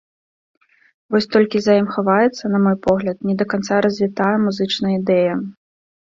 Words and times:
Вось 1.15 1.27
толькі 1.33 1.57
за 1.65 1.73
ім 1.81 1.87
хаваецца, 1.97 2.43
на 2.53 2.61
мой 2.65 2.75
погляд, 2.87 3.17
не 3.31 3.35
да 3.41 3.45
канца 3.51 3.75
развітая 3.87 4.31
музычная 4.47 4.93
ідэя. 5.01 5.35